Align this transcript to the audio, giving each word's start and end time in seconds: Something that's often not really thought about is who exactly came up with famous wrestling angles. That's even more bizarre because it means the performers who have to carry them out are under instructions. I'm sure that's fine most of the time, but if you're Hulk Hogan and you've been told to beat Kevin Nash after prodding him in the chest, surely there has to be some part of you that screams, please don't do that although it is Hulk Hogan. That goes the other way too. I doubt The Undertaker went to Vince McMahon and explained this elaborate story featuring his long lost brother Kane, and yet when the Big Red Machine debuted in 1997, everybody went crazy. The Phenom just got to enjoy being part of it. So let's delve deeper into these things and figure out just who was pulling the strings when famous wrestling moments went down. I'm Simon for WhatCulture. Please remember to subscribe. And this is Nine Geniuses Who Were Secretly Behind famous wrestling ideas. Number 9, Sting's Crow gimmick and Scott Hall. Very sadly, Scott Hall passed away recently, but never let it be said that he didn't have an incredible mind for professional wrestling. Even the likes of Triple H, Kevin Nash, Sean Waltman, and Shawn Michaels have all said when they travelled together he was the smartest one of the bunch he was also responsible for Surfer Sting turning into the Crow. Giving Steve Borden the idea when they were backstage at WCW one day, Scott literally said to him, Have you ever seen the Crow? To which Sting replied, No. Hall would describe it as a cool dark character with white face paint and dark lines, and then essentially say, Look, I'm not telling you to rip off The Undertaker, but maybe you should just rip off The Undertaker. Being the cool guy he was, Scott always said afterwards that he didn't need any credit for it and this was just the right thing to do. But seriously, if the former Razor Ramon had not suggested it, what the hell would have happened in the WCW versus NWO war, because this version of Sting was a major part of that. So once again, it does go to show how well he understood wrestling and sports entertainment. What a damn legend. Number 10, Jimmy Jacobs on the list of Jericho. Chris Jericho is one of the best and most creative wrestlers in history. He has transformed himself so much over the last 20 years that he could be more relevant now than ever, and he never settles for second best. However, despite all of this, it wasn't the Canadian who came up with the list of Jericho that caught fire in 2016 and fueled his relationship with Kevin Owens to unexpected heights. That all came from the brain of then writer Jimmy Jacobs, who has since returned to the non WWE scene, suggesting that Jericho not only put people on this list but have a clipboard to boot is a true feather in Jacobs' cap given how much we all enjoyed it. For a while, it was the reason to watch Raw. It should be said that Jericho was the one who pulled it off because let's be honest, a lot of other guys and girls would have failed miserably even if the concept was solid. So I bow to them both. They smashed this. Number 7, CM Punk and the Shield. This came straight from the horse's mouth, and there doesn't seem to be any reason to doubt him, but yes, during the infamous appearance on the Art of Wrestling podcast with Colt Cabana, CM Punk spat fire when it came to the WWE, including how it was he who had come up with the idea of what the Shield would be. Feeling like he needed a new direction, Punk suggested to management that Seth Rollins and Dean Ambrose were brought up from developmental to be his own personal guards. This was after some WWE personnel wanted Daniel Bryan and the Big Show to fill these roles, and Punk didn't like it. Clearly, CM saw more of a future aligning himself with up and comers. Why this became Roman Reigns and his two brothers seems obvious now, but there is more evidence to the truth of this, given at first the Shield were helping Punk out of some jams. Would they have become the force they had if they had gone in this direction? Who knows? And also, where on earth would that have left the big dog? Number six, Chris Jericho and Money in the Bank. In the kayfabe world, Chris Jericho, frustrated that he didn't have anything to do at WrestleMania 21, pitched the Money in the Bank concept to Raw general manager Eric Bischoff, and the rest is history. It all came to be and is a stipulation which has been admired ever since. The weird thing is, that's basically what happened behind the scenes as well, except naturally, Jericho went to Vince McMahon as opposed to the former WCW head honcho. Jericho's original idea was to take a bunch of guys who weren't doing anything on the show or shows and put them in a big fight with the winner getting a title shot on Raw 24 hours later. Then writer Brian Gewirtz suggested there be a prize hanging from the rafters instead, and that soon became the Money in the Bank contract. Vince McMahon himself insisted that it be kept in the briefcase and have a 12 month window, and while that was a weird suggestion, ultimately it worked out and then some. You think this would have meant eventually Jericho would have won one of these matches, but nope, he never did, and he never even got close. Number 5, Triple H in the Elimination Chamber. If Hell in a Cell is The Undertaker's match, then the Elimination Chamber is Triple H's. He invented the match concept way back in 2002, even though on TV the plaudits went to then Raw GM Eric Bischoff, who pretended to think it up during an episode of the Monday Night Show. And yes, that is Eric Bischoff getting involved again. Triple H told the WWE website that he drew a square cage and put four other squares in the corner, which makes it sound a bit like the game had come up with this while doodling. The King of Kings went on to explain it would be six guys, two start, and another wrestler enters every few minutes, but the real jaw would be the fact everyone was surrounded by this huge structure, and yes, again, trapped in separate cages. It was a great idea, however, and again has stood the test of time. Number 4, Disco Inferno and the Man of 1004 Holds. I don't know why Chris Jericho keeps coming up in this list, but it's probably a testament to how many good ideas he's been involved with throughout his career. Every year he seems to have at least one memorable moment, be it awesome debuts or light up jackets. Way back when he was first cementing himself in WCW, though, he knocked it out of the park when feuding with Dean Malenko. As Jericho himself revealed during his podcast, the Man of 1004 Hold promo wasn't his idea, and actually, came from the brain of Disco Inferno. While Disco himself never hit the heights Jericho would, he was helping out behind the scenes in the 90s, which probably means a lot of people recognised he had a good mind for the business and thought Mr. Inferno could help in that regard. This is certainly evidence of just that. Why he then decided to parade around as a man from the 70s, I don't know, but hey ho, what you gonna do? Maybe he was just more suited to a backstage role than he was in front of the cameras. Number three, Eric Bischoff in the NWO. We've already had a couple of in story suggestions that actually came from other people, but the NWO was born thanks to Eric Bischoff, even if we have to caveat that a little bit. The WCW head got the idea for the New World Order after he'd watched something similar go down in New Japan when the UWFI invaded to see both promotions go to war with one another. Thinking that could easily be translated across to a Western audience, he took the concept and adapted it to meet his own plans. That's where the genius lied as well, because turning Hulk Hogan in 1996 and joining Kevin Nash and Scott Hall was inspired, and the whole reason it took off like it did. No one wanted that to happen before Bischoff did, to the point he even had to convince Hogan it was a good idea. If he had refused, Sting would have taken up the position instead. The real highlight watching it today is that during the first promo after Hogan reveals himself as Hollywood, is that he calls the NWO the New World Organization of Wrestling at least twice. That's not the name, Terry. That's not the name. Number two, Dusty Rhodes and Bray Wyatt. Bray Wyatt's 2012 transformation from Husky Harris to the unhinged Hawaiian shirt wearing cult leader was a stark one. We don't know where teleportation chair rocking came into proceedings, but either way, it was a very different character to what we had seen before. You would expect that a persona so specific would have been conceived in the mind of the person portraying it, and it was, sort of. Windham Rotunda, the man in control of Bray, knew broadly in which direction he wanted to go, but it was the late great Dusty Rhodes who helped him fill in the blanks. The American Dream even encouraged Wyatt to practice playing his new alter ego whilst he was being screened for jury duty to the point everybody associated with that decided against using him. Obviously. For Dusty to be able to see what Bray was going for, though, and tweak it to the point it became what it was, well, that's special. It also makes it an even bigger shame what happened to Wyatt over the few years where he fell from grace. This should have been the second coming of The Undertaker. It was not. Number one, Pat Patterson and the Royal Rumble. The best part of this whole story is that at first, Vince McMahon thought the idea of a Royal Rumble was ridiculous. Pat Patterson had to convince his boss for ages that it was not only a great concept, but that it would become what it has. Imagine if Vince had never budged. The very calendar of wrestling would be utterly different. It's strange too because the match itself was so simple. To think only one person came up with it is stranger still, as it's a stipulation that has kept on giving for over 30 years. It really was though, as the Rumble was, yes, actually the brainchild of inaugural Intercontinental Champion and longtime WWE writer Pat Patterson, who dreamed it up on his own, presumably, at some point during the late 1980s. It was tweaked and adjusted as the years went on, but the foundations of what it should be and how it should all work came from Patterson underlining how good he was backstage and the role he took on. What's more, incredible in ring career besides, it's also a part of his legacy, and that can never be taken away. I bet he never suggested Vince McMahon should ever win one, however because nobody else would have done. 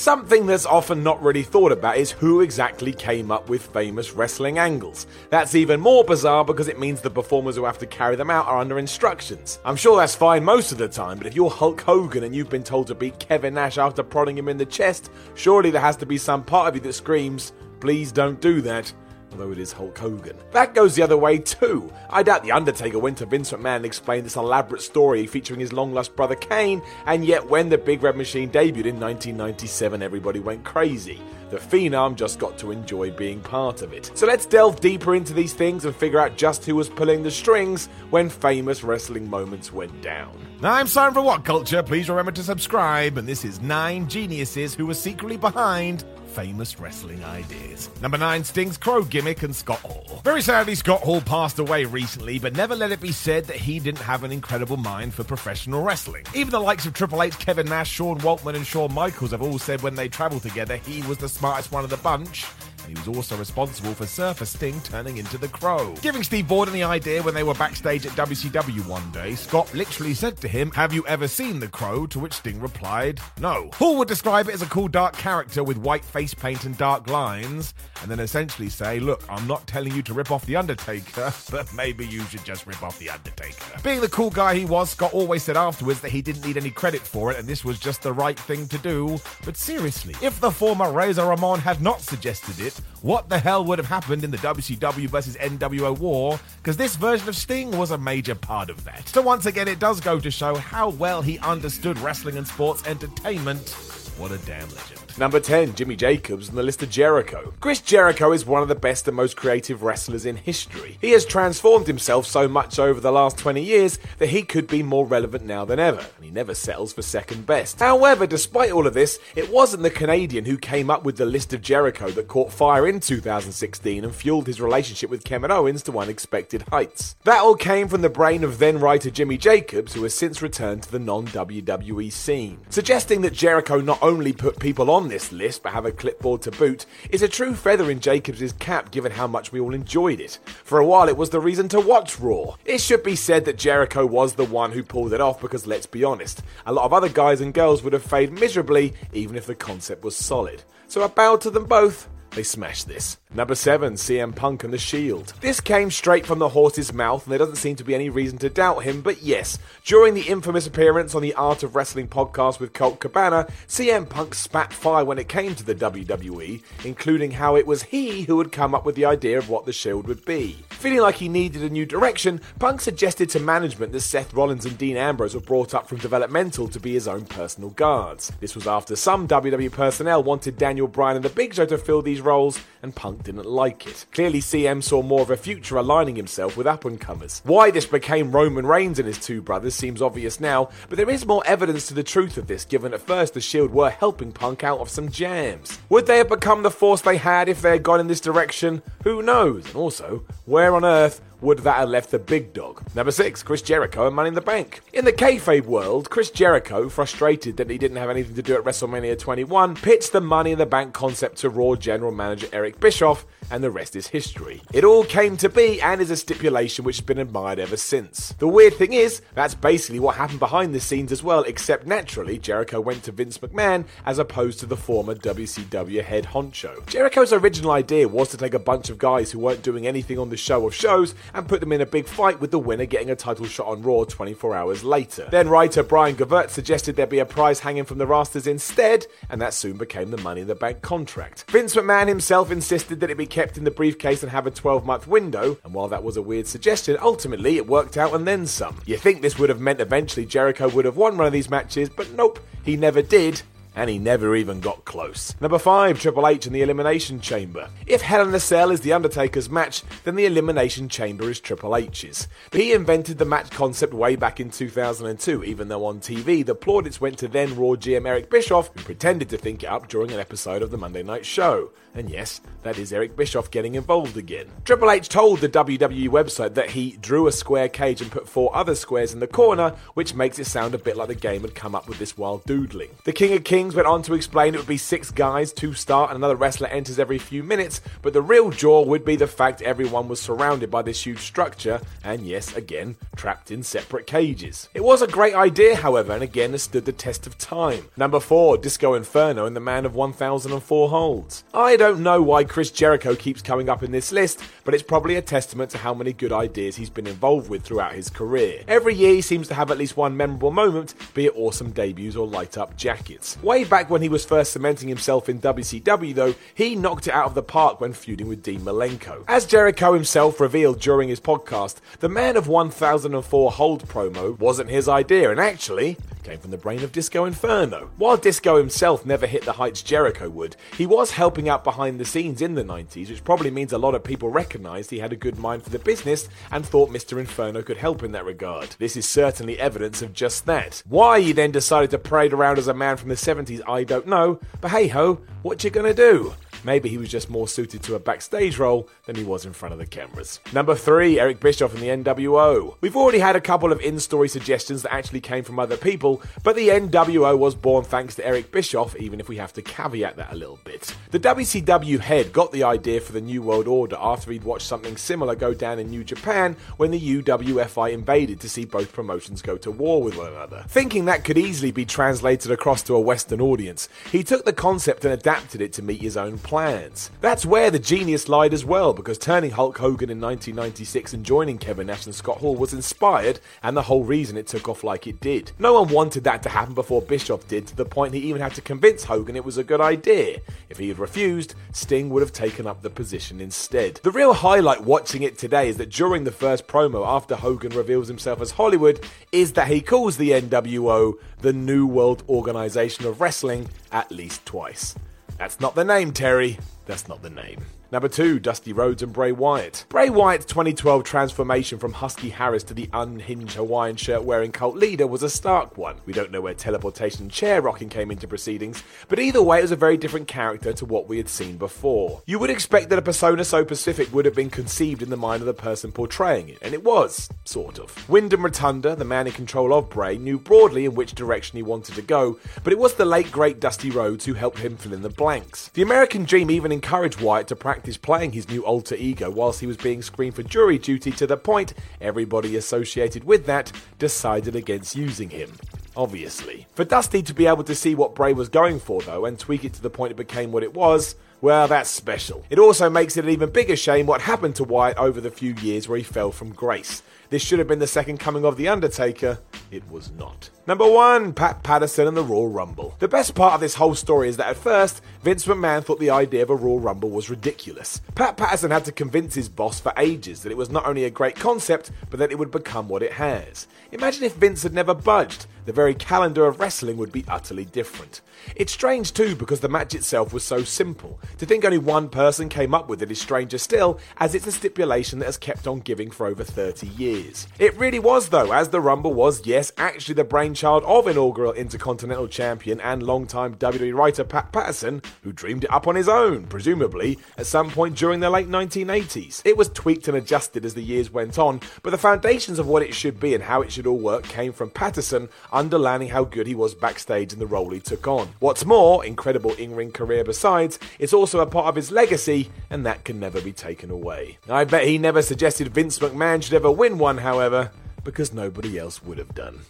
Something 0.00 0.46
that's 0.46 0.64
often 0.64 1.02
not 1.02 1.22
really 1.22 1.42
thought 1.42 1.72
about 1.72 1.98
is 1.98 2.10
who 2.10 2.40
exactly 2.40 2.90
came 2.90 3.30
up 3.30 3.50
with 3.50 3.66
famous 3.66 4.12
wrestling 4.12 4.58
angles. 4.58 5.06
That's 5.28 5.54
even 5.54 5.78
more 5.78 6.04
bizarre 6.04 6.42
because 6.42 6.68
it 6.68 6.78
means 6.78 7.02
the 7.02 7.10
performers 7.10 7.56
who 7.56 7.66
have 7.66 7.76
to 7.80 7.86
carry 7.86 8.16
them 8.16 8.30
out 8.30 8.46
are 8.46 8.56
under 8.56 8.78
instructions. 8.78 9.58
I'm 9.62 9.76
sure 9.76 9.98
that's 9.98 10.14
fine 10.14 10.42
most 10.42 10.72
of 10.72 10.78
the 10.78 10.88
time, 10.88 11.18
but 11.18 11.26
if 11.26 11.36
you're 11.36 11.50
Hulk 11.50 11.82
Hogan 11.82 12.24
and 12.24 12.34
you've 12.34 12.48
been 12.48 12.62
told 12.62 12.86
to 12.86 12.94
beat 12.94 13.18
Kevin 13.18 13.52
Nash 13.52 13.76
after 13.76 14.02
prodding 14.02 14.38
him 14.38 14.48
in 14.48 14.56
the 14.56 14.64
chest, 14.64 15.10
surely 15.34 15.70
there 15.70 15.82
has 15.82 15.96
to 15.96 16.06
be 16.06 16.16
some 16.16 16.44
part 16.44 16.68
of 16.68 16.74
you 16.76 16.80
that 16.80 16.94
screams, 16.94 17.52
please 17.78 18.10
don't 18.10 18.40
do 18.40 18.62
that 18.62 18.90
although 19.32 19.52
it 19.52 19.58
is 19.58 19.72
Hulk 19.72 19.96
Hogan. 19.96 20.36
That 20.52 20.74
goes 20.74 20.94
the 20.94 21.02
other 21.02 21.16
way 21.16 21.38
too. 21.38 21.92
I 22.08 22.22
doubt 22.22 22.42
The 22.42 22.52
Undertaker 22.52 22.98
went 22.98 23.18
to 23.18 23.26
Vince 23.26 23.52
McMahon 23.52 23.76
and 23.76 23.86
explained 23.86 24.26
this 24.26 24.36
elaborate 24.36 24.82
story 24.82 25.26
featuring 25.26 25.60
his 25.60 25.72
long 25.72 25.92
lost 25.92 26.16
brother 26.16 26.34
Kane, 26.34 26.82
and 27.06 27.24
yet 27.24 27.48
when 27.48 27.68
the 27.68 27.78
Big 27.78 28.02
Red 28.02 28.16
Machine 28.16 28.50
debuted 28.50 28.86
in 28.86 29.00
1997, 29.00 30.02
everybody 30.02 30.40
went 30.40 30.64
crazy. 30.64 31.20
The 31.50 31.56
Phenom 31.56 32.14
just 32.14 32.38
got 32.38 32.56
to 32.58 32.70
enjoy 32.70 33.10
being 33.10 33.40
part 33.40 33.82
of 33.82 33.92
it. 33.92 34.12
So 34.14 34.24
let's 34.24 34.46
delve 34.46 34.80
deeper 34.80 35.16
into 35.16 35.34
these 35.34 35.52
things 35.52 35.84
and 35.84 35.94
figure 35.94 36.20
out 36.20 36.36
just 36.36 36.64
who 36.64 36.76
was 36.76 36.88
pulling 36.88 37.24
the 37.24 37.30
strings 37.30 37.88
when 38.10 38.28
famous 38.30 38.84
wrestling 38.84 39.28
moments 39.28 39.72
went 39.72 40.00
down. 40.00 40.38
I'm 40.62 40.86
Simon 40.86 41.14
for 41.14 41.22
WhatCulture. 41.22 41.84
Please 41.84 42.08
remember 42.08 42.30
to 42.32 42.44
subscribe. 42.44 43.18
And 43.18 43.26
this 43.26 43.44
is 43.44 43.60
Nine 43.60 44.08
Geniuses 44.08 44.74
Who 44.74 44.86
Were 44.86 44.94
Secretly 44.94 45.36
Behind 45.36 46.04
famous 46.30 46.78
wrestling 46.78 47.22
ideas. 47.24 47.90
Number 48.00 48.16
9, 48.16 48.44
Sting's 48.44 48.76
Crow 48.76 49.02
gimmick 49.02 49.42
and 49.42 49.54
Scott 49.54 49.80
Hall. 49.80 50.20
Very 50.24 50.42
sadly, 50.42 50.74
Scott 50.74 51.00
Hall 51.00 51.20
passed 51.20 51.58
away 51.58 51.84
recently, 51.84 52.38
but 52.38 52.54
never 52.54 52.76
let 52.76 52.92
it 52.92 53.00
be 53.00 53.12
said 53.12 53.44
that 53.46 53.56
he 53.56 53.80
didn't 53.80 54.00
have 54.00 54.24
an 54.24 54.32
incredible 54.32 54.76
mind 54.76 55.12
for 55.12 55.24
professional 55.24 55.82
wrestling. 55.82 56.24
Even 56.34 56.50
the 56.50 56.60
likes 56.60 56.86
of 56.86 56.94
Triple 56.94 57.22
H, 57.22 57.38
Kevin 57.38 57.66
Nash, 57.68 57.90
Sean 57.90 58.18
Waltman, 58.20 58.54
and 58.54 58.66
Shawn 58.66 58.94
Michaels 58.94 59.32
have 59.32 59.42
all 59.42 59.58
said 59.58 59.82
when 59.82 59.94
they 59.94 60.08
travelled 60.08 60.42
together 60.42 60.76
he 60.76 61.02
was 61.02 61.18
the 61.18 61.28
smartest 61.28 61.72
one 61.72 61.84
of 61.84 61.90
the 61.90 61.96
bunch 61.98 62.46
he 62.90 62.96
was 62.96 63.16
also 63.16 63.36
responsible 63.36 63.94
for 63.94 64.06
Surfer 64.06 64.44
Sting 64.44 64.80
turning 64.82 65.18
into 65.18 65.38
the 65.38 65.48
Crow. 65.48 65.94
Giving 66.02 66.22
Steve 66.22 66.48
Borden 66.48 66.74
the 66.74 66.82
idea 66.82 67.22
when 67.22 67.34
they 67.34 67.42
were 67.42 67.54
backstage 67.54 68.04
at 68.04 68.12
WCW 68.12 68.86
one 68.86 69.10
day, 69.12 69.34
Scott 69.34 69.72
literally 69.74 70.14
said 70.14 70.36
to 70.38 70.48
him, 70.48 70.70
Have 70.72 70.92
you 70.92 71.06
ever 71.06 71.28
seen 71.28 71.60
the 71.60 71.68
Crow? 71.68 72.06
To 72.08 72.18
which 72.18 72.34
Sting 72.34 72.60
replied, 72.60 73.20
No. 73.40 73.70
Hall 73.74 73.96
would 73.98 74.08
describe 74.08 74.48
it 74.48 74.54
as 74.54 74.62
a 74.62 74.66
cool 74.66 74.88
dark 74.88 75.16
character 75.16 75.62
with 75.62 75.78
white 75.78 76.04
face 76.04 76.34
paint 76.34 76.64
and 76.64 76.76
dark 76.76 77.08
lines, 77.08 77.74
and 78.02 78.10
then 78.10 78.20
essentially 78.20 78.68
say, 78.68 78.98
Look, 78.98 79.22
I'm 79.30 79.46
not 79.46 79.66
telling 79.66 79.94
you 79.94 80.02
to 80.02 80.14
rip 80.14 80.30
off 80.30 80.44
The 80.46 80.56
Undertaker, 80.56 81.32
but 81.50 81.72
maybe 81.74 82.06
you 82.06 82.22
should 82.24 82.44
just 82.44 82.66
rip 82.66 82.82
off 82.82 82.98
The 82.98 83.10
Undertaker. 83.10 83.80
Being 83.84 84.00
the 84.00 84.08
cool 84.08 84.30
guy 84.30 84.56
he 84.56 84.64
was, 84.64 84.90
Scott 84.90 85.14
always 85.14 85.42
said 85.42 85.56
afterwards 85.56 86.00
that 86.00 86.10
he 86.10 86.22
didn't 86.22 86.44
need 86.44 86.56
any 86.56 86.70
credit 86.70 87.00
for 87.00 87.30
it 87.30 87.38
and 87.38 87.48
this 87.48 87.64
was 87.64 87.78
just 87.78 88.02
the 88.02 88.12
right 88.12 88.38
thing 88.38 88.66
to 88.68 88.78
do. 88.78 89.18
But 89.44 89.56
seriously, 89.56 90.14
if 90.22 90.40
the 90.40 90.50
former 90.50 90.92
Razor 90.92 91.26
Ramon 91.26 91.60
had 91.60 91.80
not 91.80 92.00
suggested 92.00 92.58
it, 92.60 92.79
what 93.02 93.28
the 93.28 93.38
hell 93.38 93.64
would 93.64 93.78
have 93.78 93.88
happened 93.88 94.24
in 94.24 94.30
the 94.30 94.38
WCW 94.38 95.08
versus 95.08 95.36
NWO 95.36 95.98
war, 95.98 96.38
because 96.58 96.76
this 96.76 96.96
version 96.96 97.28
of 97.28 97.36
Sting 97.36 97.70
was 97.76 97.90
a 97.90 97.98
major 97.98 98.34
part 98.34 98.70
of 98.70 98.84
that. 98.84 99.08
So 99.08 99.22
once 99.22 99.46
again, 99.46 99.68
it 99.68 99.78
does 99.78 100.00
go 100.00 100.20
to 100.20 100.30
show 100.30 100.54
how 100.54 100.90
well 100.90 101.22
he 101.22 101.38
understood 101.38 101.98
wrestling 101.98 102.36
and 102.36 102.46
sports 102.46 102.86
entertainment. 102.86 103.70
What 104.18 104.32
a 104.32 104.38
damn 104.38 104.68
legend. 104.68 104.99
Number 105.20 105.38
10, 105.38 105.74
Jimmy 105.74 105.96
Jacobs 105.96 106.48
on 106.48 106.54
the 106.54 106.62
list 106.62 106.82
of 106.82 106.88
Jericho. 106.88 107.52
Chris 107.60 107.82
Jericho 107.82 108.32
is 108.32 108.46
one 108.46 108.62
of 108.62 108.68
the 108.68 108.74
best 108.74 109.06
and 109.06 109.14
most 109.14 109.36
creative 109.36 109.82
wrestlers 109.82 110.24
in 110.24 110.34
history. 110.34 110.96
He 111.02 111.10
has 111.10 111.26
transformed 111.26 111.86
himself 111.86 112.24
so 112.24 112.48
much 112.48 112.78
over 112.78 112.98
the 113.02 113.12
last 113.12 113.36
20 113.36 113.62
years 113.62 113.98
that 114.16 114.30
he 114.30 114.42
could 114.42 114.66
be 114.66 114.82
more 114.82 115.04
relevant 115.04 115.44
now 115.44 115.66
than 115.66 115.78
ever, 115.78 115.98
and 115.98 116.24
he 116.24 116.30
never 116.30 116.54
settles 116.54 116.94
for 116.94 117.02
second 117.02 117.44
best. 117.44 117.80
However, 117.80 118.26
despite 118.26 118.72
all 118.72 118.86
of 118.86 118.94
this, 118.94 119.18
it 119.36 119.52
wasn't 119.52 119.82
the 119.82 119.90
Canadian 119.90 120.46
who 120.46 120.56
came 120.56 120.88
up 120.88 121.04
with 121.04 121.18
the 121.18 121.26
list 121.26 121.52
of 121.52 121.60
Jericho 121.60 122.08
that 122.12 122.28
caught 122.28 122.50
fire 122.50 122.88
in 122.88 122.98
2016 122.98 124.02
and 124.02 124.14
fueled 124.14 124.46
his 124.46 124.58
relationship 124.58 125.10
with 125.10 125.24
Kevin 125.24 125.50
Owens 125.50 125.82
to 125.82 125.98
unexpected 125.98 126.64
heights. 126.70 127.14
That 127.24 127.42
all 127.42 127.56
came 127.56 127.88
from 127.88 128.00
the 128.00 128.08
brain 128.08 128.42
of 128.42 128.58
then 128.58 128.80
writer 128.80 129.10
Jimmy 129.10 129.36
Jacobs, 129.36 129.92
who 129.92 130.02
has 130.04 130.14
since 130.14 130.40
returned 130.40 130.84
to 130.84 130.90
the 130.90 130.98
non 130.98 131.26
WWE 131.26 132.10
scene, 132.10 132.60
suggesting 132.70 133.20
that 133.20 133.34
Jericho 133.34 133.82
not 133.82 134.02
only 134.02 134.32
put 134.32 134.58
people 134.58 134.90
on 134.90 135.09
this 135.10 135.32
list 135.32 135.62
but 135.62 135.72
have 135.72 135.84
a 135.84 135.92
clipboard 135.92 136.42
to 136.42 136.50
boot 136.50 136.86
is 137.10 137.22
a 137.22 137.28
true 137.28 137.54
feather 137.54 137.90
in 137.90 138.00
Jacobs' 138.00 138.52
cap 138.52 138.90
given 138.90 139.12
how 139.12 139.26
much 139.26 139.52
we 139.52 139.60
all 139.60 139.74
enjoyed 139.74 140.20
it. 140.20 140.38
For 140.64 140.78
a 140.78 140.86
while, 140.86 141.08
it 141.08 141.16
was 141.16 141.30
the 141.30 141.40
reason 141.40 141.68
to 141.70 141.80
watch 141.80 142.18
Raw. 142.18 142.56
It 142.64 142.80
should 142.80 143.02
be 143.02 143.16
said 143.16 143.44
that 143.44 143.58
Jericho 143.58 144.06
was 144.06 144.34
the 144.34 144.44
one 144.44 144.72
who 144.72 144.82
pulled 144.82 145.12
it 145.12 145.20
off 145.20 145.40
because 145.40 145.66
let's 145.66 145.86
be 145.86 146.04
honest, 146.04 146.42
a 146.64 146.72
lot 146.72 146.84
of 146.84 146.92
other 146.92 147.08
guys 147.08 147.40
and 147.40 147.52
girls 147.52 147.82
would 147.82 147.92
have 147.92 148.02
failed 148.02 148.32
miserably 148.32 148.94
even 149.12 149.36
if 149.36 149.46
the 149.46 149.54
concept 149.54 150.04
was 150.04 150.16
solid. 150.16 150.62
So 150.88 151.04
I 151.04 151.08
bow 151.08 151.36
to 151.36 151.50
them 151.50 151.66
both. 151.66 152.08
They 152.34 152.42
smashed 152.44 152.86
this. 152.86 153.18
Number 153.34 153.54
7, 153.54 153.94
CM 153.94 154.34
Punk 154.34 154.62
and 154.62 154.72
the 154.72 154.78
Shield. 154.78 155.34
This 155.40 155.60
came 155.60 155.90
straight 155.90 156.24
from 156.24 156.38
the 156.38 156.50
horse's 156.50 156.92
mouth, 156.92 157.24
and 157.24 157.32
there 157.32 157.38
doesn't 157.38 157.56
seem 157.56 157.76
to 157.76 157.84
be 157.84 157.94
any 157.94 158.08
reason 158.08 158.38
to 158.38 158.48
doubt 158.48 158.84
him, 158.84 159.00
but 159.02 159.22
yes, 159.22 159.58
during 159.84 160.14
the 160.14 160.28
infamous 160.28 160.66
appearance 160.66 161.14
on 161.14 161.22
the 161.22 161.34
Art 161.34 161.62
of 161.62 161.74
Wrestling 161.74 162.08
podcast 162.08 162.60
with 162.60 162.72
Colt 162.72 163.00
Cabana, 163.00 163.46
CM 163.66 164.08
Punk 164.08 164.34
spat 164.34 164.72
fire 164.72 165.04
when 165.04 165.18
it 165.18 165.28
came 165.28 165.54
to 165.56 165.64
the 165.64 165.74
WWE, 165.74 166.62
including 166.84 167.32
how 167.32 167.56
it 167.56 167.66
was 167.66 167.84
he 167.84 168.22
who 168.22 168.38
had 168.38 168.52
come 168.52 168.74
up 168.74 168.84
with 168.84 168.94
the 168.94 169.04
idea 169.04 169.38
of 169.38 169.48
what 169.48 169.66
the 169.66 169.72
Shield 169.72 170.06
would 170.06 170.24
be. 170.24 170.58
Feeling 170.80 171.00
like 171.00 171.16
he 171.16 171.28
needed 171.28 171.62
a 171.62 171.68
new 171.68 171.84
direction, 171.84 172.40
Punk 172.58 172.80
suggested 172.80 173.28
to 173.28 173.38
management 173.38 173.92
that 173.92 174.00
Seth 174.00 174.32
Rollins 174.32 174.64
and 174.64 174.78
Dean 174.78 174.96
Ambrose 174.96 175.34
were 175.34 175.42
brought 175.42 175.74
up 175.74 175.86
from 175.86 175.98
developmental 175.98 176.68
to 176.68 176.80
be 176.80 176.94
his 176.94 177.06
own 177.06 177.26
personal 177.26 177.68
guards. 177.68 178.32
This 178.40 178.54
was 178.54 178.66
after 178.66 178.96
some 178.96 179.28
WWE 179.28 179.70
personnel 179.70 180.22
wanted 180.22 180.56
Daniel 180.56 180.88
Bryan 180.88 181.16
and 181.16 181.24
the 181.24 181.28
Big 181.28 181.52
Show 181.52 181.66
to 181.66 181.76
fill 181.76 182.00
these 182.00 182.22
roles, 182.22 182.58
and 182.82 182.96
Punk 182.96 183.24
didn't 183.24 183.44
like 183.44 183.86
it. 183.86 184.06
Clearly, 184.10 184.40
CM 184.40 184.82
saw 184.82 185.02
more 185.02 185.20
of 185.20 185.30
a 185.30 185.36
future 185.36 185.76
aligning 185.76 186.16
himself 186.16 186.56
with 186.56 186.66
up 186.66 186.86
and 186.86 186.98
comers. 186.98 187.42
Why 187.44 187.70
this 187.70 187.84
became 187.84 188.32
Roman 188.32 188.66
Reigns 188.66 188.98
and 188.98 189.06
his 189.06 189.18
two 189.18 189.42
brothers 189.42 189.74
seems 189.74 190.00
obvious 190.00 190.40
now, 190.40 190.70
but 190.88 190.96
there 190.96 191.10
is 191.10 191.26
more 191.26 191.46
evidence 191.46 191.88
to 191.88 191.94
the 191.94 192.02
truth 192.02 192.38
of 192.38 192.46
this, 192.46 192.64
given 192.64 192.94
at 192.94 193.02
first 193.02 193.34
the 193.34 193.42
Shield 193.42 193.70
were 193.70 193.90
helping 193.90 194.32
Punk 194.32 194.64
out 194.64 194.80
of 194.80 194.88
some 194.88 195.10
jams. 195.10 195.78
Would 195.90 196.06
they 196.06 196.16
have 196.16 196.30
become 196.30 196.62
the 196.62 196.70
force 196.70 197.02
they 197.02 197.18
had 197.18 197.50
if 197.50 197.60
they 197.60 197.72
had 197.72 197.82
gone 197.82 198.00
in 198.00 198.06
this 198.06 198.18
direction? 198.18 198.80
Who 199.04 199.20
knows? 199.20 199.66
And 199.66 199.76
also, 199.76 200.24
where 200.46 200.69
on 200.74 200.84
earth 200.84 201.20
would 201.40 201.60
that 201.60 201.76
have 201.76 201.88
left 201.88 202.10
the 202.10 202.18
big 202.18 202.52
dog? 202.52 202.82
Number 202.94 203.10
six, 203.10 203.42
Chris 203.42 203.62
Jericho 203.62 204.06
and 204.06 204.14
Money 204.14 204.28
in 204.28 204.34
the 204.34 204.40
Bank. 204.40 204.80
In 204.92 205.04
the 205.04 205.12
kayfabe 205.12 205.64
world, 205.64 206.10
Chris 206.10 206.30
Jericho, 206.30 206.88
frustrated 206.88 207.56
that 207.56 207.70
he 207.70 207.78
didn't 207.78 207.96
have 207.96 208.10
anything 208.10 208.34
to 208.34 208.42
do 208.42 208.54
at 208.54 208.64
WrestleMania 208.64 209.18
21, 209.18 209.76
pitched 209.76 210.12
the 210.12 210.20
Money 210.20 210.52
in 210.52 210.58
the 210.58 210.66
Bank 210.66 210.92
concept 210.92 211.38
to 211.38 211.48
Raw 211.48 211.74
general 211.74 212.12
manager 212.12 212.48
Eric 212.52 212.80
Bischoff, 212.80 213.26
and 213.50 213.64
the 213.64 213.70
rest 213.70 213.96
is 213.96 214.08
history. 214.08 214.62
It 214.72 214.84
all 214.84 215.04
came 215.04 215.36
to 215.38 215.48
be 215.48 215.80
and 215.82 216.00
is 216.00 216.10
a 216.10 216.16
stipulation 216.16 216.84
which 216.84 216.98
has 216.98 217.06
been 217.06 217.18
admired 217.18 217.58
ever 217.58 217.76
since. 217.76 218.32
The 218.38 218.46
weird 218.46 218.74
thing 218.74 218.92
is, 218.92 219.22
that's 219.34 219.54
basically 219.54 219.98
what 219.98 220.16
happened 220.16 220.38
behind 220.38 220.74
the 220.74 220.80
scenes 220.80 221.10
as 221.10 221.22
well, 221.22 221.42
except 221.42 221.86
naturally, 221.86 222.38
Jericho 222.38 222.80
went 222.80 223.02
to 223.04 223.12
Vince 223.12 223.38
McMahon 223.38 223.86
as 224.06 224.18
opposed 224.18 224.60
to 224.60 224.66
the 224.66 224.76
former 224.76 225.14
WCW 225.14 226.04
head 226.04 226.26
honcho. 226.26 226.86
Jericho's 226.86 227.32
original 227.32 227.72
idea 227.72 228.08
was 228.08 228.28
to 228.30 228.36
take 228.36 228.54
a 228.54 228.58
bunch 228.58 228.90
of 228.90 228.98
guys 228.98 229.32
who 229.32 229.38
weren't 229.38 229.62
doing 229.62 229.86
anything 229.86 230.18
on 230.18 230.30
the 230.30 230.36
show 230.36 230.62
or 230.62 230.70
shows 230.70 231.14
and 231.34 231.48
put 231.48 231.60
them 231.60 231.72
in 231.72 231.80
a 231.80 231.86
big 231.86 232.06
fight 232.06 232.40
with 232.40 232.50
the 232.50 232.58
winner 232.58 232.86
getting 232.86 233.10
a 233.10 233.16
title 233.16 233.46
shot 233.46 233.66
on 233.66 233.82
Raw 233.82 234.04
24 234.04 234.54
hours 234.54 234.84
later. 234.84 235.28
Then 235.30 235.48
writer 235.48 235.82
Brian 235.82 236.16
Gewirtz 236.16 236.50
suggested 236.50 236.96
there 236.96 237.06
be 237.06 237.18
a 237.18 237.26
prize 237.26 237.60
hanging 237.60 237.84
from 237.84 237.98
the 237.98 238.06
rafters 238.06 238.46
instead, 238.46 239.06
and 239.28 239.40
that 239.40 239.54
soon 239.54 239.76
became 239.76 240.10
the 240.10 240.18
Money 240.18 240.42
in 240.42 240.46
the 240.46 240.54
Bank 240.54 240.82
contract. 240.82 241.50
Vince 241.50 241.74
McMahon 241.74 242.08
himself 242.08 242.50
insisted 242.50 243.00
that 243.00 243.10
it 243.10 243.18
be 243.18 243.26
kept 243.26 243.56
in 243.56 243.64
the 243.64 243.70
briefcase 243.70 244.22
and 244.22 244.30
have 244.30 244.46
a 244.46 244.50
12 244.50 244.84
month 244.84 245.06
window, 245.06 245.58
and 245.64 245.74
while 245.74 245.88
that 245.88 246.02
was 246.02 246.16
a 246.16 246.22
weird 246.22 246.46
suggestion, 246.46 246.96
ultimately 247.00 247.56
it 247.56 247.66
worked 247.66 247.96
out 247.96 248.14
and 248.14 248.26
then 248.26 248.46
some. 248.46 248.80
You 248.86 248.96
think 248.96 249.22
this 249.22 249.38
would 249.38 249.48
have 249.48 249.60
meant 249.60 249.80
eventually 249.80 250.26
Jericho 250.26 250.68
would 250.68 250.84
have 250.84 250.96
won 250.96 251.16
one 251.16 251.26
of 251.26 251.32
these 251.32 251.50
matches, 251.50 251.88
but 251.88 252.10
nope, 252.12 252.40
he 252.64 252.76
never 252.76 253.02
did, 253.02 253.42
and 253.74 253.90
he 253.90 253.98
never 253.98 254.34
even 254.36 254.60
got 254.60 254.84
close. 254.84 255.34
Number 255.40 255.58
5, 255.58 256.00
Triple 256.00 256.26
H 256.26 256.46
in 256.46 256.52
the 256.52 256.62
Elimination 256.62 257.20
Chamber. 257.20 257.68
If 257.86 258.02
Hell 258.02 258.26
in 258.28 258.34
a 258.34 258.40
Cell 258.40 258.70
is 258.70 258.80
The 258.80 258.92
Undertaker's 258.92 259.50
match, 259.50 259.82
then 260.04 260.16
the 260.16 260.26
Elimination 260.26 260.88
Chamber 260.88 261.30
is 261.30 261.40
Triple 261.40 261.76
H's. 261.76 262.28
He 262.52 262.72
invented 262.72 263.18
the 263.18 263.24
match 263.24 263.50
concept 263.50 263.94
way 263.94 264.16
back 264.16 264.40
in 264.40 264.50
2002, 264.50 265.44
even 265.44 265.68
though 265.68 265.84
on 265.84 266.00
TV 266.00 266.44
the 266.44 266.54
plaudits 266.54 267.00
went 267.00 267.18
to 267.18 267.28
then 267.28 267.50
Raw 267.56 267.76
GM 267.76 268.06
Eric 268.06 268.30
Bischoff, 268.30 268.70
who 268.74 268.82
pretended 268.82 269.28
to 269.30 269.38
think 269.38 269.62
it 269.62 269.68
up 269.70 269.88
during 269.88 270.10
an 270.12 270.20
episode 270.20 270.62
of 270.62 270.70
the 270.70 270.78
Monday 270.78 271.02
Night 271.02 271.24
Show. 271.24 271.70
And 271.94 272.08
yes, 272.08 272.40
that 272.62 272.78
is 272.78 272.92
Eric 272.92 273.16
Bischoff 273.16 273.50
getting 273.50 273.74
involved 273.74 274.16
again. 274.16 274.46
Triple 274.64 274.90
H 274.90 275.08
told 275.08 275.40
the 275.40 275.48
WWE 275.48 276.08
website 276.08 276.54
that 276.54 276.70
he 276.70 276.96
drew 277.00 277.26
a 277.26 277.32
square 277.32 277.68
cage 277.68 278.00
and 278.00 278.12
put 278.12 278.28
four 278.28 278.54
other 278.54 278.76
squares 278.76 279.12
in 279.12 279.18
the 279.18 279.26
corner, 279.26 279.74
which 279.94 280.14
makes 280.14 280.38
it 280.38 280.46
sound 280.46 280.74
a 280.74 280.78
bit 280.78 280.96
like 280.96 281.08
the 281.08 281.14
game 281.16 281.40
had 281.42 281.56
come 281.56 281.74
up 281.74 281.88
with 281.88 281.98
this 281.98 282.16
while 282.16 282.38
doodling. 282.46 282.90
The 283.04 283.12
King 283.12 283.32
of 283.32 283.42
Kings 283.42 283.59
went 283.68 283.86
on 283.86 284.02
to 284.02 284.14
explain 284.14 284.54
it 284.54 284.58
would 284.58 284.66
be 284.66 284.78
six 284.78 285.10
guys, 285.10 285.52
two 285.52 285.74
start, 285.74 286.10
and 286.10 286.16
another 286.16 286.34
wrestler 286.34 286.68
enters 286.68 286.98
every 286.98 287.18
few 287.18 287.42
minutes, 287.42 287.82
but 288.00 288.14
the 288.14 288.22
real 288.22 288.50
jaw 288.50 288.82
would 288.82 289.04
be 289.04 289.16
the 289.16 289.26
fact 289.26 289.60
everyone 289.60 290.08
was 290.08 290.20
surrounded 290.20 290.70
by 290.70 290.80
this 290.80 291.04
huge 291.04 291.18
structure, 291.18 291.80
and 292.02 292.26
yes, 292.26 292.56
again, 292.56 292.96
trapped 293.16 293.50
in 293.50 293.62
separate 293.62 294.06
cages. 294.06 294.68
It 294.72 294.82
was 294.82 295.02
a 295.02 295.06
great 295.06 295.34
idea, 295.34 295.76
however, 295.76 296.12
and 296.12 296.22
again 296.22 296.52
has 296.52 296.62
stood 296.62 296.86
the 296.86 296.92
test 296.92 297.26
of 297.26 297.36
time. 297.36 297.88
Number 297.96 298.18
4, 298.18 298.56
Disco 298.56 298.94
Inferno 298.94 299.44
and 299.44 299.54
the 299.54 299.60
Man 299.60 299.84
of 299.84 299.94
1004 299.94 300.88
Holds. 300.88 301.44
I 301.52 301.76
don't 301.76 302.02
know 302.02 302.22
why 302.22 302.44
Chris 302.44 302.70
Jericho 302.70 303.14
keeps 303.14 303.42
coming 303.42 303.68
up 303.68 303.82
in 303.82 303.92
this 303.92 304.10
list, 304.10 304.40
but 304.64 304.72
it's 304.72 304.82
probably 304.82 305.16
a 305.16 305.22
testament 305.22 305.70
to 305.72 305.78
how 305.78 305.92
many 305.92 306.14
good 306.14 306.32
ideas 306.32 306.76
he's 306.76 306.88
been 306.88 307.06
involved 307.06 307.50
with 307.50 307.62
throughout 307.62 307.92
his 307.92 308.08
career. 308.08 308.62
Every 308.66 308.94
year 308.94 309.14
he 309.14 309.20
seems 309.20 309.48
to 309.48 309.54
have 309.54 309.70
at 309.70 309.78
least 309.78 309.96
one 309.96 310.16
memorable 310.16 310.50
moment, 310.50 310.94
be 311.12 311.26
it 311.26 311.32
awesome 311.36 311.72
debuts 311.72 312.16
or 312.16 312.26
light 312.26 312.56
up 312.56 312.76
jackets. 312.76 313.36
Way 313.50 313.64
back 313.64 313.90
when 313.90 314.00
he 314.00 314.08
was 314.08 314.24
first 314.24 314.52
cementing 314.52 314.88
himself 314.88 315.28
in 315.28 315.40
WCW, 315.40 316.14
though, 316.14 316.36
he 316.54 316.76
knocked 316.76 317.08
it 317.08 317.12
out 317.12 317.26
of 317.26 317.34
the 317.34 317.42
park 317.42 317.80
when 317.80 317.92
feuding 317.92 318.28
with 318.28 318.44
Dean 318.44 318.60
Malenko. 318.60 319.24
As 319.26 319.44
Jericho 319.44 319.92
himself 319.92 320.38
revealed 320.38 320.78
during 320.78 321.08
his 321.08 321.18
podcast, 321.18 321.78
the 321.98 322.08
Man 322.08 322.36
of 322.36 322.46
1004 322.46 323.50
Hold 323.50 323.88
promo 323.88 324.38
wasn't 324.38 324.70
his 324.70 324.88
idea, 324.88 325.32
and 325.32 325.40
actually, 325.40 325.96
came 326.22 326.38
from 326.38 326.50
the 326.50 326.56
brain 326.56 326.82
of 326.82 326.92
Disco 326.92 327.24
Inferno. 327.24 327.90
While 327.96 328.16
Disco 328.16 328.56
himself 328.56 329.04
never 329.04 329.26
hit 329.26 329.44
the 329.44 329.52
heights 329.52 329.82
Jericho 329.82 330.28
would, 330.28 330.56
he 330.76 330.86
was 330.86 331.12
helping 331.12 331.48
out 331.48 331.64
behind 331.64 331.98
the 331.98 332.04
scenes 332.04 332.42
in 332.42 332.54
the 332.54 332.64
90s, 332.64 333.08
which 333.08 333.24
probably 333.24 333.50
means 333.50 333.72
a 333.72 333.78
lot 333.78 333.94
of 333.94 334.04
people 334.04 334.28
recognised 334.28 334.90
he 334.90 334.98
had 334.98 335.12
a 335.12 335.16
good 335.16 335.38
mind 335.38 335.62
for 335.62 335.70
the 335.70 335.78
business 335.78 336.28
and 336.50 336.64
thought 336.64 336.90
Mr. 336.90 337.18
Inferno 337.18 337.62
could 337.62 337.78
help 337.78 338.02
in 338.02 338.12
that 338.12 338.24
regard. 338.24 338.76
This 338.78 338.96
is 338.96 339.08
certainly 339.08 339.58
evidence 339.58 340.02
of 340.02 340.12
just 340.12 340.46
that. 340.46 340.82
Why 340.86 341.20
he 341.20 341.32
then 341.32 341.50
decided 341.50 341.90
to 341.90 341.98
parade 341.98 342.32
around 342.32 342.58
as 342.58 342.68
a 342.68 342.74
man 342.74 342.96
from 342.96 343.08
the 343.08 343.14
70s, 343.14 343.60
I 343.68 343.84
don't 343.84 344.06
know, 344.06 344.40
but 344.60 344.70
hey 344.70 344.88
ho, 344.88 345.20
what 345.42 345.64
you 345.64 345.70
gonna 345.70 345.94
do? 345.94 346.34
Maybe 346.64 346.88
he 346.88 346.98
was 346.98 347.08
just 347.08 347.30
more 347.30 347.48
suited 347.48 347.82
to 347.84 347.94
a 347.94 347.98
backstage 347.98 348.58
role 348.58 348.88
than 349.06 349.16
he 349.16 349.24
was 349.24 349.46
in 349.46 349.52
front 349.52 349.72
of 349.72 349.78
the 349.78 349.86
cameras. 349.86 350.40
Number 350.52 350.74
three, 350.74 351.18
Eric 351.18 351.40
Bischoff 351.40 351.74
in 351.74 351.80
the 351.80 351.88
NWO. 351.88 352.76
We've 352.80 352.96
already 352.96 353.18
had 353.18 353.36
a 353.36 353.40
couple 353.40 353.72
of 353.72 353.80
in 353.80 353.98
story 354.00 354.28
suggestions 354.28 354.82
that 354.82 354.92
actually 354.92 355.20
came 355.20 355.44
from 355.44 355.58
other 355.58 355.76
people, 355.76 356.22
but 356.42 356.56
the 356.56 356.68
NWO 356.68 357.36
was 357.38 357.54
born 357.54 357.84
thanks 357.84 358.14
to 358.16 358.26
Eric 358.26 358.52
Bischoff, 358.52 358.96
even 358.96 359.20
if 359.20 359.28
we 359.28 359.36
have 359.36 359.52
to 359.54 359.62
caveat 359.62 360.16
that 360.16 360.32
a 360.32 360.36
little 360.36 360.58
bit. 360.64 360.94
The 361.10 361.20
WCW 361.20 362.00
head 362.00 362.32
got 362.32 362.52
the 362.52 362.64
idea 362.64 363.00
for 363.00 363.12
the 363.12 363.20
New 363.20 363.42
World 363.42 363.66
Order 363.66 363.96
after 363.98 364.32
he'd 364.32 364.44
watched 364.44 364.66
something 364.66 364.96
similar 364.96 365.34
go 365.34 365.54
down 365.54 365.78
in 365.78 365.90
New 365.90 366.04
Japan 366.04 366.56
when 366.76 366.90
the 366.90 367.22
UWFI 367.22 367.92
invaded 367.92 368.40
to 368.40 368.48
see 368.48 368.64
both 368.64 368.92
promotions 368.92 369.42
go 369.42 369.56
to 369.58 369.70
war 369.70 370.02
with 370.02 370.16
one 370.16 370.28
another. 370.28 370.64
Thinking 370.68 371.06
that 371.06 371.24
could 371.24 371.38
easily 371.38 371.72
be 371.72 371.84
translated 371.84 372.50
across 372.50 372.82
to 372.84 372.94
a 372.94 373.00
Western 373.00 373.40
audience, 373.40 373.88
he 374.10 374.22
took 374.22 374.44
the 374.44 374.52
concept 374.52 375.04
and 375.04 375.14
adapted 375.14 375.60
it 375.60 375.72
to 375.74 375.82
meet 375.82 376.00
his 376.00 376.16
own 376.16 376.38
plans. 376.50 377.12
That's 377.20 377.46
where 377.46 377.70
the 377.70 377.78
genius 377.78 378.28
lied 378.28 378.52
as 378.52 378.64
well, 378.64 378.92
because 378.92 379.18
turning 379.18 379.52
Hulk 379.52 379.78
Hogan 379.78 380.10
in 380.10 380.20
1996 380.20 381.12
and 381.12 381.24
joining 381.24 381.58
Kevin 381.58 381.86
Nash 381.86 382.06
and 382.06 382.14
Scott 382.14 382.38
Hall 382.38 382.56
was 382.56 382.72
inspired, 382.72 383.38
and 383.62 383.76
the 383.76 383.82
whole 383.82 384.02
reason 384.02 384.36
it 384.36 384.48
took 384.48 384.68
off 384.68 384.82
like 384.82 385.06
it 385.06 385.20
did. 385.20 385.52
No 385.60 385.80
one 385.80 385.94
wanted 385.94 386.24
that 386.24 386.42
to 386.42 386.48
happen 386.48 386.74
before 386.74 387.02
Bischoff 387.02 387.46
did, 387.46 387.68
to 387.68 387.76
the 387.76 387.84
point 387.84 388.14
he 388.14 388.20
even 388.22 388.42
had 388.42 388.52
to 388.56 388.62
convince 388.62 389.04
Hogan 389.04 389.36
it 389.36 389.44
was 389.44 389.58
a 389.58 389.62
good 389.62 389.80
idea. 389.80 390.40
If 390.68 390.78
he 390.78 390.88
had 390.88 390.98
refused, 390.98 391.54
Sting 391.72 392.10
would 392.10 392.20
have 392.20 392.32
taken 392.32 392.66
up 392.66 392.82
the 392.82 392.90
position 392.90 393.40
instead. 393.40 394.00
The 394.02 394.10
real 394.10 394.32
highlight 394.32 394.82
watching 394.82 395.22
it 395.22 395.38
today 395.38 395.68
is 395.68 395.76
that 395.76 395.90
during 395.90 396.24
the 396.24 396.32
first 396.32 396.66
promo 396.66 397.06
after 397.06 397.36
Hogan 397.36 397.76
reveals 397.76 398.08
himself 398.08 398.40
as 398.40 398.50
Hollywood, 398.50 398.98
is 399.30 399.52
that 399.52 399.68
he 399.68 399.80
calls 399.80 400.16
the 400.16 400.30
NWO 400.30 401.12
the 401.42 401.52
New 401.52 401.86
World 401.86 402.24
Organization 402.28 403.06
of 403.06 403.20
Wrestling 403.20 403.68
at 403.92 404.10
least 404.10 404.44
twice. 404.44 404.96
That's 405.40 405.58
not 405.58 405.74
the 405.74 405.86
name, 405.86 406.12
Terry. 406.12 406.58
That's 406.84 407.08
not 407.08 407.22
the 407.22 407.30
name. 407.30 407.64
Number 407.92 408.06
two, 408.06 408.38
Dusty 408.38 408.72
Rhodes 408.72 409.02
and 409.02 409.12
Bray 409.12 409.32
Wyatt. 409.32 409.84
Bray 409.88 410.10
Wyatt's 410.10 410.44
2012 410.44 411.02
transformation 411.02 411.76
from 411.80 411.94
Husky 411.94 412.28
Harris 412.28 412.62
to 412.64 412.74
the 412.74 412.88
unhinged 412.92 413.56
Hawaiian 413.56 413.96
shirt 413.96 414.22
wearing 414.22 414.52
cult 414.52 414.76
leader 414.76 415.08
was 415.08 415.24
a 415.24 415.28
stark 415.28 415.76
one. 415.76 415.96
We 416.06 416.12
don't 416.12 416.30
know 416.30 416.40
where 416.40 416.54
teleportation 416.54 417.28
chair 417.28 417.60
rocking 417.60 417.88
came 417.88 418.12
into 418.12 418.28
proceedings, 418.28 418.84
but 419.08 419.18
either 419.18 419.42
way, 419.42 419.58
it 419.58 419.62
was 419.62 419.72
a 419.72 419.76
very 419.76 419.96
different 419.96 420.28
character 420.28 420.72
to 420.72 420.84
what 420.84 421.08
we 421.08 421.16
had 421.16 421.28
seen 421.28 421.56
before. 421.56 422.22
You 422.26 422.38
would 422.38 422.48
expect 422.48 422.90
that 422.90 422.98
a 423.00 423.02
persona 423.02 423.44
so 423.44 423.64
specific 423.64 424.14
would 424.14 424.24
have 424.24 424.36
been 424.36 424.50
conceived 424.50 425.02
in 425.02 425.10
the 425.10 425.16
mind 425.16 425.42
of 425.42 425.46
the 425.46 425.54
person 425.54 425.90
portraying 425.90 426.48
it, 426.48 426.58
and 426.62 426.74
it 426.74 426.84
was, 426.84 427.28
sort 427.44 427.80
of. 427.80 428.08
Windham 428.08 428.44
Rotunda, 428.44 428.94
the 428.94 429.04
man 429.04 429.26
in 429.26 429.32
control 429.32 429.74
of 429.74 429.90
Bray, 429.90 430.16
knew 430.16 430.38
broadly 430.38 430.84
in 430.84 430.94
which 430.94 431.16
direction 431.16 431.56
he 431.56 431.64
wanted 431.64 431.96
to 431.96 432.02
go, 432.02 432.38
but 432.62 432.72
it 432.72 432.78
was 432.78 432.94
the 432.94 433.04
late 433.04 433.32
great 433.32 433.58
Dusty 433.58 433.90
Rhodes 433.90 434.26
who 434.26 434.34
helped 434.34 434.60
him 434.60 434.76
fill 434.76 434.92
in 434.92 435.02
the 435.02 435.08
blanks. 435.08 435.70
The 435.70 435.82
American 435.82 436.22
Dream 436.22 436.52
even 436.52 436.70
encouraged 436.70 437.20
Wyatt 437.20 437.48
to 437.48 437.56
practice 437.56 437.79
playing 438.02 438.32
his 438.32 438.48
new 438.48 438.64
alter 438.64 438.94
ego 438.94 439.30
whilst 439.30 439.60
he 439.60 439.66
was 439.66 439.76
being 439.76 440.02
screened 440.02 440.34
for 440.34 440.42
jury 440.42 440.78
duty 440.78 441.10
to 441.12 441.26
the 441.26 441.36
point 441.36 441.74
everybody 442.00 442.56
associated 442.56 443.24
with 443.24 443.46
that 443.46 443.72
decided 443.98 444.56
against 444.56 444.96
using 444.96 445.30
him. 445.30 445.52
Obviously. 445.96 446.66
For 446.74 446.84
Dusty 446.84 447.22
to 447.22 447.34
be 447.34 447.46
able 447.46 447.64
to 447.64 447.74
see 447.74 447.94
what 447.94 448.14
Bray 448.14 448.32
was 448.32 448.48
going 448.48 448.80
for, 448.80 449.02
though, 449.02 449.26
and 449.26 449.38
tweak 449.38 449.64
it 449.64 449.74
to 449.74 449.82
the 449.82 449.90
point 449.90 450.12
it 450.12 450.16
became 450.16 450.52
what 450.52 450.62
it 450.62 450.74
was, 450.74 451.16
well, 451.40 451.66
that's 451.68 451.90
special. 451.90 452.44
It 452.50 452.58
also 452.58 452.90
makes 452.90 453.16
it 453.16 453.24
an 453.24 453.30
even 453.30 453.50
bigger 453.50 453.76
shame 453.76 454.06
what 454.06 454.20
happened 454.20 454.56
to 454.56 454.64
Wyatt 454.64 454.98
over 454.98 455.20
the 455.20 455.30
few 455.30 455.54
years 455.54 455.88
where 455.88 455.98
he 455.98 456.04
fell 456.04 456.32
from 456.32 456.52
grace. 456.52 457.02
This 457.30 457.42
should 457.42 457.60
have 457.60 457.68
been 457.68 457.78
the 457.78 457.86
second 457.86 458.18
coming 458.18 458.44
of 458.44 458.56
The 458.56 458.66
Undertaker. 458.66 459.38
It 459.70 459.88
was 459.88 460.10
not. 460.10 460.50
Number 460.66 460.90
one, 460.90 461.32
Pat 461.32 461.62
Patterson 461.62 462.08
and 462.08 462.16
the 462.16 462.24
Royal 462.24 462.48
Rumble. 462.48 462.96
The 462.98 463.06
best 463.06 463.36
part 463.36 463.54
of 463.54 463.60
this 463.60 463.76
whole 463.76 463.94
story 463.94 464.28
is 464.28 464.36
that 464.38 464.48
at 464.48 464.56
first, 464.56 465.00
Vince 465.22 465.46
McMahon 465.46 465.84
thought 465.84 466.00
the 466.00 466.10
idea 466.10 466.42
of 466.42 466.50
a 466.50 466.56
Royal 466.56 466.80
Rumble 466.80 467.10
was 467.10 467.30
ridiculous. 467.30 468.00
Pat 468.16 468.36
Patterson 468.36 468.72
had 468.72 468.84
to 468.86 468.92
convince 468.92 469.36
his 469.36 469.48
boss 469.48 469.78
for 469.78 469.92
ages 469.96 470.42
that 470.42 470.50
it 470.50 470.56
was 470.56 470.70
not 470.70 470.86
only 470.86 471.04
a 471.04 471.10
great 471.10 471.36
concept, 471.36 471.92
but 472.10 472.18
that 472.18 472.32
it 472.32 472.38
would 472.38 472.50
become 472.50 472.88
what 472.88 473.02
it 473.04 473.12
has. 473.12 473.68
Imagine 473.92 474.24
if 474.24 474.34
Vince 474.34 474.64
had 474.64 474.74
never 474.74 474.92
budged. 474.92 475.46
The 475.70 475.74
very 475.74 475.94
calendar 475.94 476.46
of 476.46 476.58
wrestling 476.58 476.96
would 476.96 477.12
be 477.12 477.24
utterly 477.28 477.64
different. 477.64 478.22
It's 478.56 478.72
strange 478.72 479.12
too 479.12 479.36
because 479.36 479.60
the 479.60 479.68
match 479.68 479.94
itself 479.94 480.32
was 480.32 480.42
so 480.42 480.64
simple. 480.64 481.20
To 481.38 481.46
think 481.46 481.64
only 481.64 481.78
one 481.78 482.08
person 482.08 482.48
came 482.48 482.74
up 482.74 482.88
with 482.88 483.02
it 483.02 483.10
is 483.12 483.20
stranger 483.20 483.56
still, 483.56 484.00
as 484.16 484.34
it's 484.34 484.48
a 484.48 484.52
stipulation 484.52 485.20
that 485.20 485.26
has 485.26 485.36
kept 485.36 485.68
on 485.68 485.78
giving 485.78 486.10
for 486.10 486.26
over 486.26 486.42
30 486.42 486.88
years. 486.88 487.46
It 487.60 487.76
really 487.76 488.00
was 488.00 488.30
though, 488.30 488.50
as 488.50 488.70
the 488.70 488.80
Rumble 488.80 489.14
was, 489.14 489.46
yes, 489.46 489.70
actually 489.76 490.14
the 490.14 490.24
brainchild 490.24 490.82
of 490.84 491.06
inaugural 491.06 491.52
Intercontinental 491.52 492.26
Champion 492.26 492.80
and 492.80 493.04
longtime 493.04 493.54
WWE 493.54 493.94
writer 493.94 494.24
Pat 494.24 494.52
Patterson, 494.52 495.02
who 495.22 495.32
dreamed 495.32 495.64
it 495.64 495.72
up 495.72 495.86
on 495.86 495.94
his 495.94 496.08
own, 496.08 496.46
presumably, 496.46 497.16
at 497.38 497.46
some 497.46 497.70
point 497.70 497.96
during 497.96 498.18
the 498.18 498.30
late 498.30 498.48
1980s. 498.48 499.42
It 499.44 499.56
was 499.56 499.68
tweaked 499.68 500.08
and 500.08 500.16
adjusted 500.16 500.64
as 500.64 500.74
the 500.74 500.82
years 500.82 501.12
went 501.12 501.38
on, 501.38 501.60
but 501.84 501.90
the 501.90 501.98
foundations 501.98 502.58
of 502.58 502.66
what 502.66 502.82
it 502.82 502.94
should 502.94 503.20
be 503.20 503.34
and 503.34 503.44
how 503.44 503.62
it 503.62 503.70
should 503.70 503.86
all 503.86 503.98
work 503.98 504.24
came 504.24 504.52
from 504.52 504.70
Patterson 504.70 505.28
underlining 505.60 506.08
how 506.08 506.24
good 506.24 506.46
he 506.46 506.54
was 506.54 506.74
backstage 506.74 507.34
and 507.34 507.42
the 507.42 507.46
role 507.46 507.68
he 507.68 507.80
took 507.80 508.08
on. 508.08 508.30
What's 508.38 508.64
more, 508.64 509.04
incredible 509.04 509.52
in 509.54 509.76
ring 509.76 509.92
career 509.92 510.24
besides, 510.24 510.78
it's 510.98 511.12
also 511.12 511.40
a 511.40 511.46
part 511.46 511.66
of 511.66 511.76
his 511.76 511.92
legacy, 511.92 512.50
and 512.70 512.86
that 512.86 513.04
can 513.04 513.20
never 513.20 513.42
be 513.42 513.52
taken 513.52 513.90
away. 513.90 514.38
I 514.48 514.64
bet 514.64 514.86
he 514.86 514.96
never 514.96 515.20
suggested 515.20 515.68
Vince 515.68 515.98
McMahon 515.98 516.42
should 516.42 516.54
ever 516.54 516.70
win 516.70 516.96
one, 516.96 517.18
however 517.18 517.70
because 518.04 518.32
nobody 518.32 518.78
else 518.78 519.02
would 519.02 519.18
have 519.18 519.34
done. 519.34 519.60